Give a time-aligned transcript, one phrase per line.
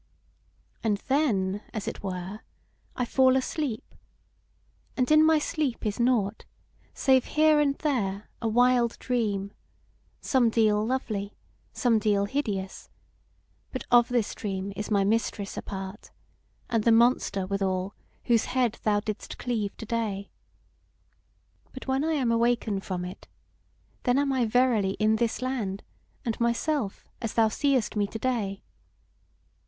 [0.83, 2.39] "And then, as it were,
[2.95, 3.93] I fall asleep;
[4.97, 6.43] and in my sleep is nought,
[6.91, 9.51] save here and there a wild dream,
[10.19, 11.35] somedeal lovely,
[11.75, 12.89] somedeal hideous:
[13.71, 16.09] but of this dream is my Mistress a part,
[16.67, 17.93] and the monster, withal,
[18.23, 20.31] whose head thou didst cleave to day.
[21.73, 23.27] But when I am awaken from it,
[24.01, 25.83] then am I verily in this land,
[26.25, 28.63] and myself, as thou seest me to day.